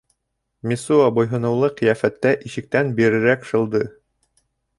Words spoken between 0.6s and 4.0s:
Мессуа буйһоноулы ҡиәфәттә ишектән бирерәк шылды.